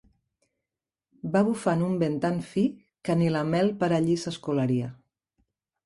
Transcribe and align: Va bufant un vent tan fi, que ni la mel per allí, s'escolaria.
Va 1.35 1.43
bufant 1.51 1.85
un 1.89 1.95
vent 2.05 2.17
tan 2.25 2.41
fi, 2.55 2.65
que 3.07 3.19
ni 3.21 3.31
la 3.39 3.47
mel 3.53 3.73
per 3.85 3.95
allí, 4.01 4.21
s'escolaria. 4.27 4.93